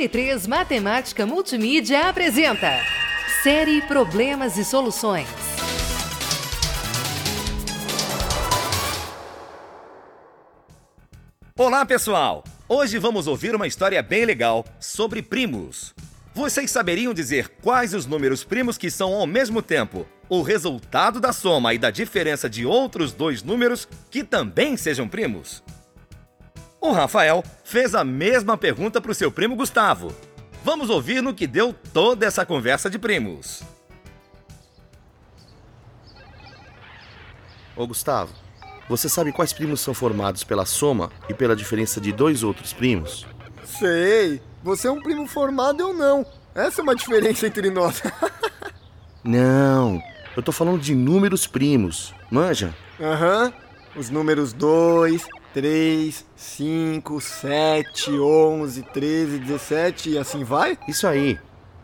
N3 0.00 0.48
Matemática 0.48 1.26
Multimídia 1.26 2.08
apresenta 2.08 2.70
Série 3.42 3.82
Problemas 3.82 4.56
e 4.56 4.64
Soluções. 4.64 5.28
Olá, 11.54 11.84
pessoal! 11.84 12.42
Hoje 12.66 12.96
vamos 12.96 13.26
ouvir 13.26 13.54
uma 13.54 13.66
história 13.66 14.02
bem 14.02 14.24
legal 14.24 14.64
sobre 14.80 15.20
primos. 15.20 15.94
Vocês 16.34 16.70
saberiam 16.70 17.12
dizer 17.12 17.50
quais 17.60 17.92
os 17.92 18.06
números 18.06 18.42
primos 18.42 18.78
que 18.78 18.90
são 18.90 19.12
ao 19.12 19.26
mesmo 19.26 19.60
tempo 19.60 20.06
o 20.30 20.40
resultado 20.40 21.20
da 21.20 21.30
soma 21.30 21.74
e 21.74 21.78
da 21.78 21.90
diferença 21.90 22.48
de 22.48 22.64
outros 22.64 23.12
dois 23.12 23.42
números 23.42 23.86
que 24.10 24.24
também 24.24 24.78
sejam 24.78 25.06
primos? 25.06 25.62
O 26.80 26.92
Rafael 26.92 27.44
fez 27.62 27.94
a 27.94 28.02
mesma 28.02 28.56
pergunta 28.56 29.00
para 29.00 29.10
o 29.10 29.14
seu 29.14 29.30
primo 29.30 29.54
Gustavo. 29.54 30.14
Vamos 30.64 30.88
ouvir 30.88 31.22
no 31.22 31.34
que 31.34 31.46
deu 31.46 31.74
toda 31.92 32.24
essa 32.24 32.46
conversa 32.46 32.88
de 32.88 32.98
primos. 32.98 33.62
Ô 37.76 37.86
Gustavo, 37.86 38.32
você 38.88 39.08
sabe 39.08 39.32
quais 39.32 39.52
primos 39.52 39.80
são 39.80 39.92
formados 39.94 40.42
pela 40.42 40.64
soma 40.64 41.10
e 41.28 41.34
pela 41.34 41.54
diferença 41.54 42.00
de 42.00 42.12
dois 42.12 42.42
outros 42.42 42.72
primos? 42.72 43.26
Sei! 43.64 44.40
Você 44.62 44.88
é 44.88 44.90
um 44.90 45.00
primo 45.00 45.26
formado, 45.26 45.80
eu 45.80 45.94
não. 45.94 46.24
Essa 46.54 46.80
é 46.80 46.82
uma 46.82 46.94
diferença 46.94 47.46
entre 47.46 47.70
nós. 47.70 48.02
Não, 49.22 50.00
eu 50.34 50.42
tô 50.42 50.50
falando 50.50 50.80
de 50.80 50.94
números 50.94 51.46
primos. 51.46 52.14
Manja? 52.30 52.74
Aham. 52.98 53.44
Uhum. 53.44 54.00
Os 54.00 54.08
números 54.08 54.52
2, 54.54 55.26
3, 55.52 56.24
5, 56.36 57.20
7, 57.20 58.10
11, 58.12 58.82
13, 58.82 59.38
17 59.38 60.10
e 60.10 60.18
assim 60.18 60.44
vai? 60.44 60.78
Isso 60.86 61.06
aí. 61.06 61.38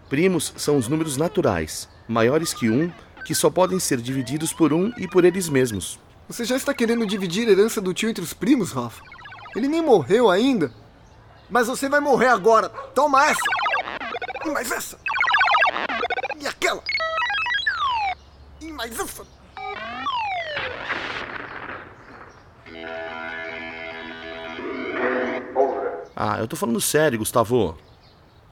Primos 0.08 0.52
são 0.56 0.76
os 0.76 0.86
números 0.86 1.16
naturais, 1.16 1.88
maiores 2.06 2.54
que 2.54 2.70
um, 2.70 2.92
que 3.24 3.34
só 3.34 3.50
podem 3.50 3.80
ser 3.80 4.00
divididos 4.00 4.52
por 4.52 4.72
um 4.72 4.92
e 4.96 5.08
por 5.08 5.24
eles 5.24 5.48
mesmos. 5.48 5.98
Você 6.28 6.44
já 6.44 6.56
está 6.56 6.72
querendo 6.72 7.06
dividir 7.06 7.48
a 7.48 7.52
herança 7.52 7.80
do 7.80 7.92
tio 7.92 8.08
entre 8.08 8.22
os 8.22 8.32
primos, 8.32 8.72
Rafa? 8.72 9.02
Ele 9.56 9.66
nem 9.66 9.82
morreu 9.82 10.30
ainda. 10.30 10.72
Mas 11.50 11.66
você 11.66 11.88
vai 11.88 12.00
morrer 12.00 12.28
agora. 12.28 12.68
Toma 12.68 13.24
essa! 13.26 13.40
E 14.44 14.50
mais 14.50 14.70
essa! 14.70 14.98
E 16.40 16.46
aquela! 16.46 16.82
E 18.60 18.70
mais 18.70 18.98
essa! 18.98 19.35
Ah, 26.18 26.38
eu 26.38 26.48
tô 26.48 26.56
falando 26.56 26.80
sério, 26.80 27.18
Gustavo. 27.18 27.76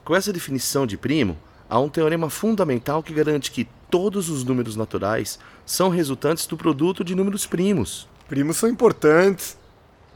Com 0.03 0.15
essa 0.15 0.31
definição 0.31 0.85
de 0.85 0.97
primo, 0.97 1.35
há 1.67 1.79
um 1.79 1.89
teorema 1.89 2.29
fundamental 2.29 3.01
que 3.01 3.11
garante 3.11 3.49
que 3.49 3.67
todos 3.89 4.29
os 4.29 4.43
números 4.43 4.75
naturais 4.75 5.39
são 5.65 5.89
resultantes 5.89 6.45
do 6.45 6.55
produto 6.55 7.03
de 7.03 7.15
números 7.15 7.47
primos. 7.47 8.07
Primos 8.27 8.57
são 8.57 8.69
importantes. 8.69 9.57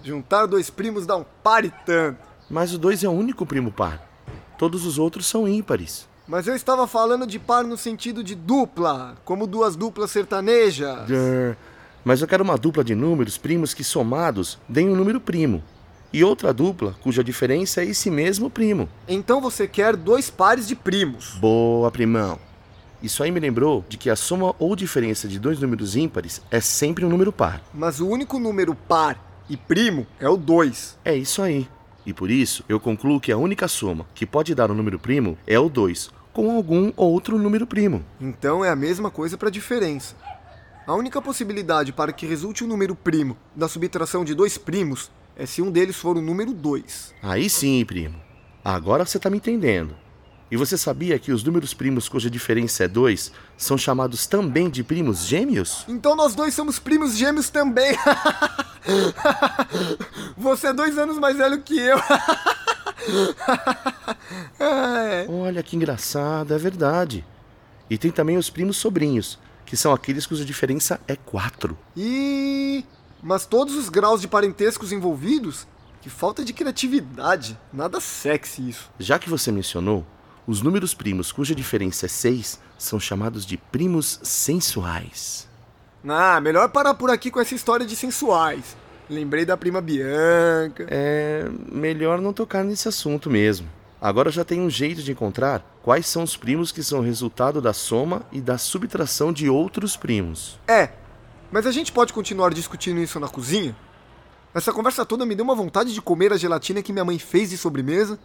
Juntar 0.03 0.45
dois 0.45 0.69
primos 0.69 1.07
dá 1.07 1.17
um 1.17 1.25
par 1.41 1.65
e 1.65 1.71
tanto. 1.85 2.19
Mas 2.47 2.71
o 2.71 2.77
2 2.77 3.03
é 3.03 3.09
o 3.09 3.13
único 3.13 3.47
primo 3.47 3.71
par. 3.71 4.07
Todos 4.55 4.85
os 4.85 4.99
outros 4.99 5.25
são 5.25 5.47
ímpares. 5.47 6.07
Mas 6.27 6.45
eu 6.45 6.55
estava 6.55 6.85
falando 6.85 7.25
de 7.25 7.39
par 7.39 7.63
no 7.63 7.77
sentido 7.77 8.23
de 8.23 8.35
dupla, 8.35 9.17
como 9.25 9.47
duas 9.47 9.75
duplas 9.75 10.11
sertanejas. 10.11 11.07
Grr. 11.07 11.55
Mas 12.05 12.21
eu 12.21 12.27
quero 12.27 12.43
uma 12.43 12.57
dupla 12.57 12.83
de 12.83 12.93
números 12.93 13.39
primos 13.39 13.73
que 13.73 13.83
somados 13.83 14.59
deem 14.67 14.89
um 14.89 14.95
número 14.95 15.19
primo. 15.19 15.63
E 16.11 16.23
outra 16.23 16.51
dupla 16.51 16.95
cuja 17.03 17.23
diferença 17.23 17.81
é 17.81 17.85
esse 17.85 18.09
mesmo 18.09 18.49
primo. 18.49 18.89
Então 19.07 19.39
você 19.39 19.67
quer 19.67 19.95
dois 19.95 20.29
pares 20.29 20.67
de 20.67 20.75
primos. 20.75 21.35
Boa, 21.39 21.91
primão. 21.91 22.39
Isso 23.01 23.21
aí 23.23 23.31
me 23.31 23.39
lembrou 23.39 23.85
de 23.87 23.97
que 23.97 24.09
a 24.09 24.15
soma 24.15 24.55
ou 24.57 24.75
diferença 24.75 25.27
de 25.27 25.39
dois 25.39 25.59
números 25.59 25.95
ímpares 25.95 26.41
é 26.49 26.59
sempre 26.59 27.05
um 27.05 27.09
número 27.09 27.31
par. 27.31 27.61
Mas 27.73 27.99
o 27.99 28.07
único 28.07 28.39
número 28.39 28.73
par 28.73 29.23
e 29.49 29.55
primo 29.55 30.05
é 30.19 30.27
o 30.27 30.35
2. 30.35 30.97
É 31.05 31.15
isso 31.15 31.41
aí. 31.41 31.67
E 32.05 32.11
por 32.11 32.31
isso, 32.31 32.63
eu 32.67 32.79
concluo 32.79 33.19
que 33.19 33.31
a 33.31 33.37
única 33.37 33.67
soma 33.67 34.05
que 34.15 34.25
pode 34.25 34.55
dar 34.55 34.71
um 34.71 34.73
número 34.75 34.97
primo 34.97 35.37
é 35.45 35.59
o 35.59 35.69
2, 35.69 36.09
com 36.33 36.51
algum 36.55 36.91
outro 36.97 37.37
número 37.37 37.67
primo. 37.67 38.03
Então 38.19 38.65
é 38.65 38.69
a 38.69 38.75
mesma 38.75 39.11
coisa 39.11 39.37
para 39.37 39.49
a 39.49 39.51
diferença. 39.51 40.15
A 40.87 40.95
única 40.95 41.21
possibilidade 41.21 41.93
para 41.93 42.11
que 42.11 42.25
resulte 42.25 42.63
um 42.63 42.67
número 42.67 42.95
primo 42.95 43.37
da 43.55 43.67
subtração 43.67 44.25
de 44.25 44.33
dois 44.33 44.57
primos 44.57 45.11
é 45.39 45.45
se 45.45 45.61
um 45.61 45.71
deles 45.71 45.95
for 45.95 46.17
o 46.17 46.21
número 46.21 46.53
2. 46.53 47.15
Aí 47.23 47.49
sim, 47.49 47.83
primo. 47.85 48.21
Agora 48.63 49.05
você 49.05 49.15
está 49.15 49.29
me 49.29 49.37
entendendo. 49.37 49.95
E 50.51 50.57
você 50.57 50.77
sabia 50.77 51.17
que 51.17 51.31
os 51.31 51.43
números 51.43 51.73
primos 51.73 52.09
cuja 52.09 52.29
diferença 52.29 52.83
é 52.83 52.87
2 52.87 53.31
são 53.55 53.77
chamados 53.77 54.27
também 54.27 54.69
de 54.69 54.83
primos 54.83 55.25
gêmeos? 55.25 55.85
Então 55.87 56.15
nós 56.15 56.35
dois 56.35 56.53
somos 56.53 56.77
primos 56.77 57.15
gêmeos 57.15 57.49
também. 57.49 57.95
Você 60.35 60.67
é 60.67 60.73
dois 60.73 60.97
anos 60.97 61.19
mais 61.19 61.37
velho 61.37 61.61
que 61.61 61.77
eu. 61.77 61.97
Olha 65.29 65.61
que 65.61 65.75
engraçado, 65.75 66.53
é 66.53 66.57
verdade. 66.57 67.23
E 67.89 67.97
tem 67.97 68.11
também 68.11 68.37
os 68.37 68.49
primos 68.49 68.77
sobrinhos, 68.77 69.37
que 69.65 69.77
são 69.77 69.93
aqueles 69.93 70.25
cuja 70.25 70.43
diferença 70.43 70.99
é 71.07 71.15
4. 71.15 71.77
E 71.95 72.58
mas 73.21 73.45
todos 73.45 73.75
os 73.75 73.89
graus 73.89 74.21
de 74.21 74.27
parentescos 74.27 74.91
envolvidos? 74.91 75.67
Que 76.01 76.09
falta 76.09 76.45
de 76.45 76.53
criatividade. 76.53 77.59
Nada 77.73 77.99
sexy 77.99 78.69
isso. 78.69 78.89
Já 78.97 79.19
que 79.19 79.29
você 79.29 79.51
mencionou, 79.51 80.05
os 80.47 80.61
números 80.61 80.93
primos 80.93 81.31
cuja 81.31 81.53
diferença 81.53 82.05
é 82.05 82.09
6 82.09 82.59
são 82.77 82.99
chamados 82.99 83.45
de 83.45 83.57
primos 83.57 84.19
sensuais. 84.23 85.47
Ah, 86.07 86.39
melhor 86.39 86.69
parar 86.69 86.93
por 86.93 87.09
aqui 87.09 87.29
com 87.29 87.41
essa 87.41 87.53
história 87.53 87.85
de 87.85 87.95
sensuais. 87.95 88.77
Lembrei 89.09 89.45
da 89.45 89.57
prima 89.57 89.81
Bianca. 89.81 90.87
É, 90.87 91.45
melhor 91.71 92.21
não 92.21 92.31
tocar 92.31 92.63
nesse 92.63 92.87
assunto 92.87 93.29
mesmo. 93.29 93.67
Agora 94.01 94.31
já 94.31 94.45
tem 94.45 94.61
um 94.61 94.69
jeito 94.69 95.03
de 95.03 95.11
encontrar 95.11 95.61
quais 95.83 96.07
são 96.07 96.23
os 96.23 96.37
primos 96.37 96.71
que 96.71 96.81
são 96.81 97.01
resultado 97.01 97.59
da 97.59 97.73
soma 97.73 98.21
e 98.31 98.39
da 98.39 98.57
subtração 98.57 99.33
de 99.33 99.49
outros 99.49 99.97
primos. 99.97 100.57
É, 100.67 100.89
mas 101.51 101.65
a 101.65 101.71
gente 101.71 101.91
pode 101.91 102.13
continuar 102.13 102.53
discutindo 102.53 102.99
isso 102.99 103.19
na 103.19 103.27
cozinha? 103.27 103.75
Essa 104.53 104.73
conversa 104.73 105.05
toda 105.05 105.25
me 105.25 105.35
deu 105.35 105.45
uma 105.45 105.55
vontade 105.55 105.93
de 105.93 106.01
comer 106.01 106.33
a 106.33 106.37
gelatina 106.37 106.81
que 106.81 106.91
minha 106.91 107.05
mãe 107.05 107.19
fez 107.19 107.49
de 107.49 107.57
sobremesa. 107.57 108.19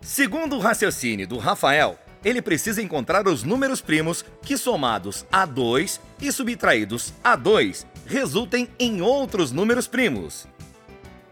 Segundo 0.00 0.56
o 0.56 0.60
raciocínio 0.60 1.26
do 1.26 1.38
Rafael, 1.38 1.98
ele 2.24 2.40
precisa 2.40 2.82
encontrar 2.82 3.26
os 3.26 3.42
números 3.42 3.80
primos 3.80 4.24
que, 4.42 4.56
somados 4.56 5.26
a 5.30 5.44
2 5.44 6.00
e 6.20 6.30
subtraídos 6.30 7.12
a 7.22 7.34
2, 7.34 7.86
resultem 8.06 8.68
em 8.78 9.02
outros 9.02 9.50
números 9.50 9.86
primos. 9.86 10.46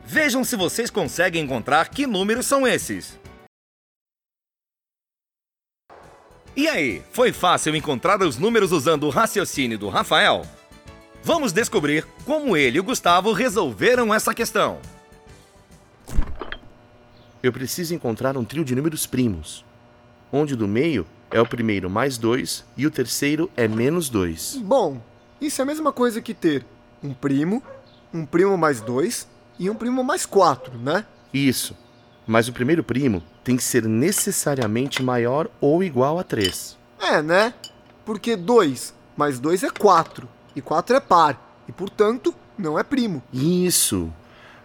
Vejam 0.05 0.43
se 0.43 0.57
vocês 0.57 0.91
conseguem 0.91 1.45
encontrar 1.45 1.89
que 1.89 2.07
números 2.07 2.47
são 2.47 2.67
esses. 2.67 3.19
E 6.57 6.69
aí, 6.69 7.03
foi 7.13 7.33
fácil 7.33 7.75
encontrar 7.77 8.21
os 8.23 8.37
números 8.37 8.73
usando 8.73 9.05
o 9.05 9.11
raciocínio 9.11 9.79
do 9.79 9.89
Rafael? 9.89 10.43
Vamos 11.23 11.53
descobrir 11.53 12.05
como 12.25 12.57
ele 12.57 12.79
e 12.79 12.81
o 12.81 12.85
Gustavo 12.85 13.33
resolveram 13.33 14.13
essa 14.13 14.35
questão. 14.35 14.79
Eu 17.43 17.53
preciso 17.53 17.95
encontrar 17.95 18.37
um 18.37 18.45
trio 18.45 18.65
de 18.65 18.75
números 18.75 19.07
primos, 19.07 19.65
onde 20.33 20.57
do 20.57 20.67
meio 20.67 21.07
é 21.31 21.41
o 21.41 21.47
primeiro 21.47 21.89
mais 21.89 22.19
2 22.19 22.65
e 22.77 22.87
o 22.87 22.91
terceiro 22.91 23.51
é 23.57 23.69
menos 23.69 24.09
2. 24.09 24.57
Bom, 24.63 25.01
isso 25.41 25.61
é 25.61 25.63
a 25.63 25.67
mesma 25.67 25.93
coisa 25.93 26.21
que 26.21 26.35
ter 26.35 26.67
um 27.03 27.15
primo, 27.15 27.63
um 28.13 28.27
primo 28.27 28.59
mais 28.59 28.81
2 28.81 29.29
e 29.59 29.71
um 29.71 29.75
primo 29.75 30.03
mais 30.03 30.27
4, 30.27 30.77
né? 30.79 31.07
Isso. 31.33 31.77
Mas 32.31 32.47
o 32.47 32.53
primeiro 32.53 32.85
primo 32.85 33.25
tem 33.43 33.57
que 33.57 33.65
ser 33.65 33.89
necessariamente 33.89 35.03
maior 35.03 35.51
ou 35.61 35.83
igual 35.83 36.17
a 36.17 36.23
3. 36.23 36.79
É, 37.01 37.21
né? 37.21 37.53
Porque 38.05 38.37
2 38.37 38.95
mais 39.17 39.41
2 39.41 39.65
é 39.65 39.71
4, 39.71 40.29
e 40.55 40.63
4 40.63 40.95
é 40.95 41.01
par, 41.01 41.63
e 41.67 41.73
portanto 41.73 42.33
não 42.57 42.79
é 42.79 42.85
primo. 42.85 43.21
Isso. 43.33 44.15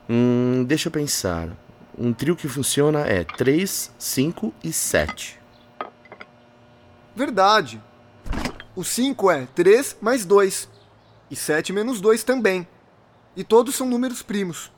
Hum, 0.07 0.63
deixa 0.67 0.89
eu 0.89 0.91
pensar. 0.91 1.57
Um 1.97 2.13
trio 2.13 2.35
que 2.35 2.47
funciona 2.47 2.99
é 2.99 3.23
3, 3.23 3.91
5 3.97 4.53
e 4.63 4.71
7. 4.71 5.39
Verdade. 7.15 7.81
O 8.75 8.83
5 8.83 9.31
é 9.31 9.47
3 9.55 9.97
mais 9.99 10.23
2. 10.23 10.69
E 11.31 11.35
7 11.35 11.73
menos 11.73 11.99
2 11.99 12.23
também. 12.23 12.67
E 13.35 13.43
todos 13.43 13.73
são 13.73 13.89
números 13.89 14.21
primos. 14.21 14.71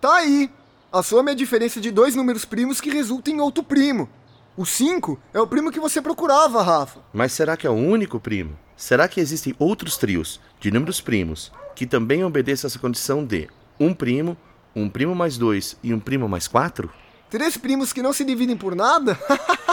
Tá 0.00 0.14
aí! 0.14 0.50
A 0.94 1.02
soma 1.02 1.30
é 1.30 1.32
a 1.32 1.34
diferença 1.34 1.80
de 1.80 1.90
dois 1.90 2.14
números 2.14 2.44
primos 2.44 2.80
que 2.80 2.88
resulta 2.88 3.28
em 3.28 3.40
outro 3.40 3.64
primo. 3.64 4.08
O 4.56 4.64
5 4.64 5.18
é 5.32 5.40
o 5.40 5.46
primo 5.48 5.72
que 5.72 5.80
você 5.80 6.00
procurava, 6.00 6.62
Rafa. 6.62 7.00
Mas 7.12 7.32
será 7.32 7.56
que 7.56 7.66
é 7.66 7.70
o 7.70 7.72
único 7.72 8.20
primo? 8.20 8.56
Será 8.76 9.08
que 9.08 9.18
existem 9.20 9.56
outros 9.58 9.96
trios 9.96 10.40
de 10.60 10.70
números 10.70 11.00
primos 11.00 11.50
que 11.74 11.84
também 11.84 12.22
obedeçam 12.24 12.68
essa 12.68 12.78
condição 12.78 13.24
de 13.24 13.48
um 13.80 13.92
primo, 13.92 14.36
um 14.72 14.88
primo 14.88 15.16
mais 15.16 15.36
dois 15.36 15.76
e 15.82 15.92
um 15.92 15.98
primo 15.98 16.28
mais 16.28 16.46
quatro? 16.46 16.88
Três 17.28 17.56
primos 17.56 17.92
que 17.92 18.00
não 18.00 18.12
se 18.12 18.24
dividem 18.24 18.56
por 18.56 18.76
nada? 18.76 19.18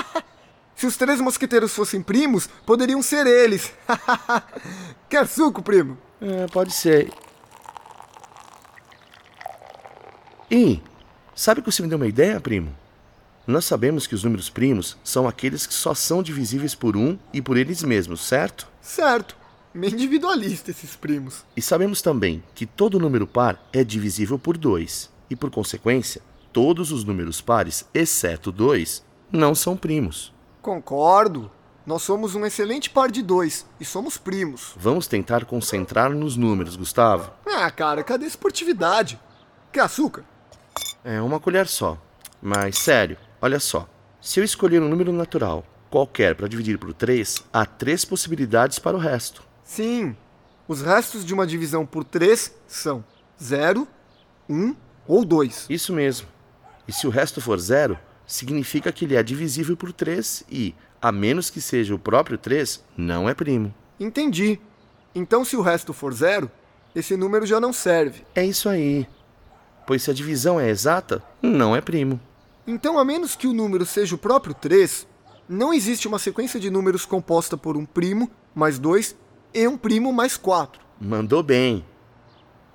se 0.76 0.88
os 0.88 0.98
três 0.98 1.22
mosqueteiros 1.22 1.76
fossem 1.76 2.02
primos, 2.02 2.50
poderiam 2.66 3.04
ser 3.04 3.28
eles. 3.28 3.72
Quer 5.08 5.28
suco, 5.28 5.62
primo? 5.62 6.00
É, 6.20 6.48
pode 6.48 6.74
ser. 6.74 7.14
E, 10.50 10.82
sabe 11.42 11.60
que 11.62 11.72
você 11.72 11.82
me 11.82 11.88
deu 11.88 11.98
uma 11.98 12.08
ideia, 12.08 12.40
primo? 12.40 12.72
Nós 13.48 13.66
sabemos 13.66 14.06
que 14.06 14.14
os 14.14 14.24
números 14.24 14.48
primos 14.48 14.96
são 15.04 15.28
aqueles 15.28 15.66
que 15.66 15.74
só 15.74 15.96
são 15.96 16.22
divisíveis 16.22 16.76
por 16.76 16.96
um 16.96 17.18
e 17.34 17.42
por 17.42 17.58
eles 17.58 17.82
mesmos, 17.82 18.22
certo? 18.22 18.68
Certo. 18.80 19.36
Meio 19.74 19.94
individualista 19.94 20.70
esses 20.70 20.96
primos. 20.96 21.44
E 21.58 21.62
sabemos 21.62 22.00
também 22.00 22.44
que 22.54 22.68
todo 22.68 23.00
número 23.00 23.26
par 23.26 23.60
é 23.74 23.84
divisível 23.84 24.38
por 24.38 24.56
2, 24.56 25.10
e 25.32 25.36
por 25.36 25.50
consequência, 25.50 26.22
todos 26.54 26.92
os 26.92 27.04
números 27.04 27.42
pares, 27.42 27.86
exceto 27.92 28.52
2, 28.52 29.04
não 29.32 29.56
são 29.56 29.76
primos. 29.76 30.32
Concordo. 30.62 31.50
Nós 31.84 32.04
somos 32.04 32.36
um 32.36 32.46
excelente 32.46 32.88
par 32.92 33.10
de 33.10 33.24
dois 33.24 33.66
e 33.80 33.86
somos 33.86 34.16
primos. 34.16 34.76
Vamos 34.78 35.08
tentar 35.08 35.46
concentrar 35.46 36.12
nos 36.12 36.38
números, 36.38 36.76
Gustavo. 36.76 37.32
Ah, 37.48 37.72
cara, 37.72 38.04
cadê 38.04 38.26
a 38.26 38.28
esportividade? 38.28 39.20
Quer 39.72 39.82
açúcar? 39.82 40.24
É 41.04 41.22
uma 41.22 41.40
colher 41.40 41.68
só. 41.68 41.98
Mas 42.42 42.78
sério, 42.78 43.18
olha 43.42 43.60
só. 43.60 43.88
Se 44.22 44.40
eu 44.40 44.44
escolher 44.44 44.82
um 44.82 44.90
número 44.90 45.12
natural 45.12 45.66
qualquer 45.90 46.36
para 46.36 46.48
dividir 46.48 46.78
por 46.78 46.94
3, 46.94 47.44
há 47.52 47.66
três 47.66 48.06
possibilidades 48.06 48.80
para 48.80 48.96
o 48.96 49.00
resto. 49.00 49.44
Sim. 49.64 50.16
Os 50.68 50.82
restos 50.82 51.26
de 51.26 51.34
uma 51.34 51.46
divisão 51.46 51.86
por 51.86 52.04
3 52.04 52.54
são 52.66 53.04
0, 53.42 53.88
1 54.50 54.76
ou 55.08 55.26
2. 55.26 55.68
Isso 55.70 55.92
mesmo. 55.92 56.28
E 56.88 56.94
se 56.94 57.06
o 57.06 57.10
resto 57.10 57.42
for 57.42 57.60
zero, 57.60 58.00
significa 58.26 58.92
que 58.92 59.06
ele 59.06 59.16
é 59.16 59.24
divisível 59.24 59.76
por 59.76 59.92
3 59.92 60.44
e, 60.50 60.74
a 61.02 61.12
menos 61.12 61.50
que 61.50 61.60
seja 61.60 61.94
o 61.94 62.00
próprio 62.00 62.38
3, 62.38 62.84
não 62.96 63.28
é 63.28 63.34
primo. 63.34 63.74
Entendi. 64.00 64.60
Então, 65.14 65.44
se 65.44 65.58
o 65.58 65.62
resto 65.62 65.94
for 65.94 66.14
zero, 66.14 66.50
esse 66.96 67.18
número 67.18 67.46
já 67.46 67.60
não 67.60 67.74
serve. 67.74 68.24
É 68.34 68.46
isso 68.46 68.70
aí. 68.70 69.08
Pois 69.92 70.04
se 70.04 70.10
a 70.10 70.14
divisão 70.14 70.58
é 70.58 70.70
exata, 70.70 71.22
não 71.42 71.76
é 71.76 71.82
primo. 71.82 72.18
Então, 72.66 72.98
a 72.98 73.04
menos 73.04 73.36
que 73.36 73.46
o 73.46 73.52
número 73.52 73.86
seja 73.86 74.16
o 74.16 74.18
próprio 74.18 74.54
3, 74.54 75.06
não 75.50 75.74
existe 75.74 76.08
uma 76.08 76.18
sequência 76.18 76.58
de 76.62 76.70
números 76.70 77.06
composta 77.06 77.58
por 77.58 77.76
um 77.76 77.86
primo 77.86 78.32
mais 78.56 78.80
2 78.80 79.18
e 79.54 79.68
um 79.68 79.78
primo 79.78 80.14
mais 80.14 80.38
4. 80.38 80.82
Mandou 80.98 81.44
bem. 81.44 81.84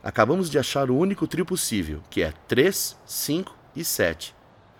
Acabamos 0.04 0.50
de 0.50 0.58
achar 0.58 0.90
o 0.90 0.98
único 0.98 1.26
trio 1.26 1.46
possível, 1.46 2.02
que 2.10 2.20
é 2.20 2.34
3, 2.46 2.94
5 3.06 3.56
e 3.74 3.82
7. 3.82 4.34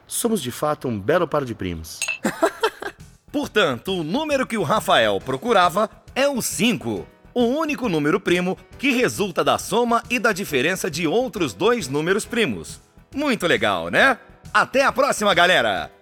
Somos 0.07 0.43
de 0.43 0.51
fato 0.51 0.89
um 0.89 1.01
belo 1.01 1.27
par 1.27 1.43
de 1.43 1.55
primos. 1.55 2.01
Portanto, 3.33 3.99
o 3.99 4.05
número 4.05 4.47
que 4.47 4.59
o 4.59 4.63
Rafael 4.63 5.19
procurava 5.25 5.89
é 6.15 6.29
o 6.29 6.43
5, 6.43 7.07
o 7.37 7.45
único 7.45 7.87
número 7.87 8.19
primo 8.19 8.57
que 8.79 8.93
resulta 8.93 9.45
da 9.45 9.59
soma 9.59 10.03
e 10.09 10.19
da 10.19 10.33
diferença 10.33 10.91
de 10.91 11.07
outros 11.07 11.53
dois 11.53 11.87
números 11.87 12.25
primos. 12.25 12.81
Muito 13.15 13.47
legal, 13.47 13.91
né? 13.91 14.19
Até 14.55 14.83
a 14.83 14.91
próxima, 14.91 15.35
galera! 15.35 15.93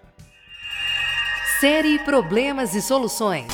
Série 1.58 1.98
Problemas 2.04 2.72
e 2.76 2.80
Soluções. 2.80 3.48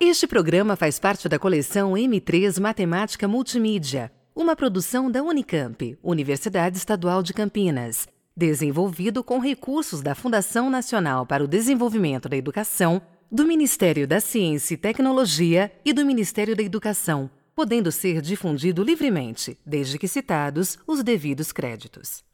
Este 0.00 0.26
programa 0.26 0.74
faz 0.74 0.98
parte 0.98 1.28
da 1.28 1.38
coleção 1.38 1.92
M3 1.92 2.58
Matemática 2.58 3.28
Multimídia, 3.28 4.10
uma 4.34 4.56
produção 4.56 5.08
da 5.08 5.22
Unicamp, 5.22 5.96
Universidade 6.02 6.78
Estadual 6.78 7.22
de 7.22 7.32
Campinas, 7.32 8.08
desenvolvido 8.36 9.22
com 9.22 9.38
recursos 9.38 10.02
da 10.02 10.16
Fundação 10.16 10.68
Nacional 10.68 11.24
para 11.24 11.44
o 11.44 11.46
Desenvolvimento 11.46 12.28
da 12.28 12.36
Educação, 12.36 13.00
do 13.30 13.44
Ministério 13.44 14.08
da 14.08 14.20
Ciência 14.20 14.74
e 14.74 14.76
Tecnologia 14.76 15.72
e 15.84 15.92
do 15.92 16.04
Ministério 16.04 16.56
da 16.56 16.62
Educação, 16.62 17.30
podendo 17.54 17.92
ser 17.92 18.20
difundido 18.20 18.82
livremente, 18.82 19.56
desde 19.64 19.98
que 19.98 20.08
citados 20.08 20.78
os 20.86 21.02
devidos 21.02 21.52
créditos. 21.52 22.24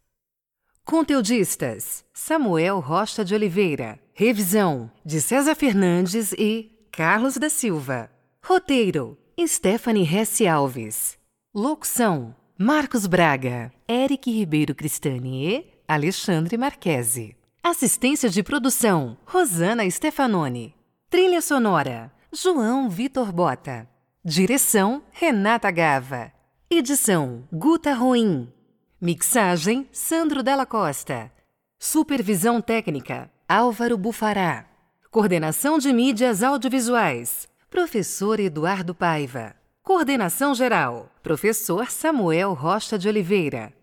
Conteudistas: 0.83 2.03
Samuel 2.13 2.79
Rocha 2.79 3.23
de 3.23 3.35
Oliveira. 3.35 3.99
Revisão: 4.13 4.89
de 5.05 5.21
César 5.21 5.53
Fernandes 5.53 6.33
e 6.33 6.71
Carlos 6.91 7.37
da 7.37 7.49
Silva. 7.49 8.09
Roteiro: 8.43 9.17
Stephanie 9.45 10.07
Hesse 10.07 10.47
Alves. 10.47 11.17
Locução: 11.53 12.33
Marcos 12.57 13.05
Braga, 13.05 13.71
Eric 13.87 14.31
Ribeiro 14.31 14.73
Cristani 14.73 15.47
e 15.47 15.65
Alexandre 15.87 16.57
Marquese. 16.57 17.35
Assistência 17.61 18.29
de 18.29 18.41
produção: 18.41 19.17
Rosana 19.25 19.87
Stefanoni. 19.91 20.76
Trilha 21.09 21.41
sonora: 21.41 22.11
João 22.33 22.89
Vitor 22.89 23.31
Bota. 23.31 23.87
Direção: 24.25 25.01
Renata 25.13 25.71
Gava. 25.71 26.33
Edição: 26.69 27.47
Guta 27.49 27.93
Ruim. 27.93 28.51
Mixagem: 28.99 29.87
Sandro 29.93 30.43
Della 30.43 30.65
Costa. 30.65 31.31
Supervisão 31.79 32.59
técnica: 32.59 33.31
Álvaro 33.47 33.97
Bufará. 33.97 34.65
Coordenação 35.09 35.79
de 35.79 35.93
mídias 35.93 36.43
audiovisuais: 36.43 37.47
Professor 37.69 38.37
Eduardo 38.37 38.93
Paiva. 38.93 39.55
Coordenação 39.81 40.53
geral: 40.53 41.09
Professor 41.23 41.89
Samuel 41.89 42.53
Rocha 42.53 42.99
de 42.99 43.07
Oliveira. 43.07 43.76